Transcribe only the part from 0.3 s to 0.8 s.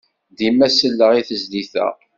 Dima